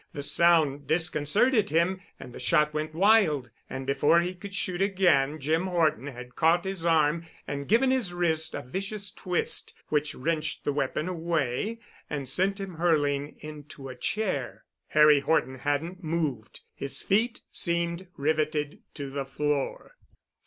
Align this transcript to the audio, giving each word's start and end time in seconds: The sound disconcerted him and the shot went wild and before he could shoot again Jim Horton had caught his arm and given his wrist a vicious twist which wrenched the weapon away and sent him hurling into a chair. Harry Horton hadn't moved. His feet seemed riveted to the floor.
The 0.13 0.23
sound 0.23 0.87
disconcerted 0.87 1.69
him 1.69 2.01
and 2.19 2.33
the 2.33 2.39
shot 2.39 2.73
went 2.73 2.95
wild 2.95 3.51
and 3.69 3.85
before 3.85 4.19
he 4.21 4.33
could 4.33 4.55
shoot 4.55 4.81
again 4.81 5.39
Jim 5.39 5.67
Horton 5.67 6.07
had 6.07 6.35
caught 6.35 6.65
his 6.65 6.87
arm 6.87 7.27
and 7.47 7.67
given 7.67 7.91
his 7.91 8.11
wrist 8.11 8.55
a 8.55 8.63
vicious 8.63 9.11
twist 9.11 9.75
which 9.89 10.15
wrenched 10.15 10.63
the 10.63 10.73
weapon 10.73 11.07
away 11.07 11.81
and 12.09 12.27
sent 12.27 12.59
him 12.59 12.77
hurling 12.77 13.35
into 13.41 13.89
a 13.89 13.95
chair. 13.95 14.65
Harry 14.87 15.19
Horton 15.19 15.59
hadn't 15.59 16.03
moved. 16.03 16.61
His 16.73 16.99
feet 17.03 17.41
seemed 17.51 18.07
riveted 18.17 18.79
to 18.95 19.11
the 19.11 19.25
floor. 19.27 19.97